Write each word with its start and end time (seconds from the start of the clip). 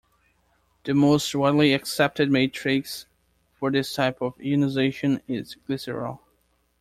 The 0.83 0.95
most 0.95 1.35
widely 1.35 1.73
accepted 1.75 2.31
matrix 2.31 3.05
for 3.53 3.69
this 3.69 3.93
type 3.93 4.19
of 4.19 4.33
ionization 4.43 5.21
is 5.27 5.57
glycerol. 5.69 6.21